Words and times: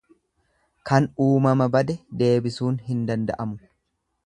Kan 0.89 1.07
uumama 1.25 1.67
bade 1.77 1.97
deebisuun 2.23 2.83
hin 2.89 3.07
danda'amu. 3.11 3.63